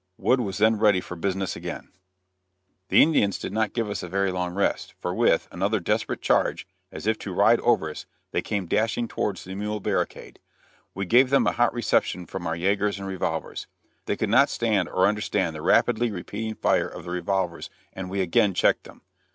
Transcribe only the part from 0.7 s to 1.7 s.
ready for business